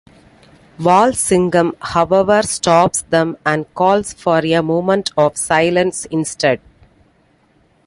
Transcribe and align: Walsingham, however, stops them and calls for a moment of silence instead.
Walsingham, 0.79 1.73
however, 1.79 2.41
stops 2.41 3.03
them 3.03 3.37
and 3.45 3.71
calls 3.75 4.13
for 4.13 4.39
a 4.39 4.61
moment 4.61 5.11
of 5.15 5.37
silence 5.37 6.05
instead. 6.05 6.59